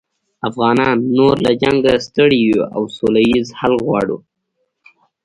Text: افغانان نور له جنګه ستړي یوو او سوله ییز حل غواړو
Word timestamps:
افغانان 0.49 0.97
نور 1.17 1.35
له 1.45 1.51
جنګه 1.61 1.93
ستړي 2.07 2.39
یوو 2.49 2.69
او 2.75 2.81
سوله 2.95 3.21
ییز 3.31 3.47
حل 3.59 3.73
غواړو 3.85 4.17